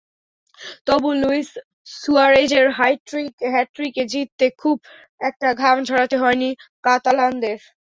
তবু 0.87 1.09
লুইস 1.21 1.49
সুয়ারেজের 1.93 2.65
হ্যাটট্রিকে 3.51 4.03
জিততে 4.11 4.45
খুব 4.61 4.77
একটা 5.21 5.47
ঘাম 5.61 5.77
ঝরাতে 5.87 6.15
হয়নি 6.23 6.49
কাতালানদের। 6.83 7.59